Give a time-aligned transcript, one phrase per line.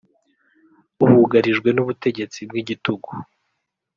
[0.97, 3.09] Bugarijwe n’ubutegetsi bw’igitugu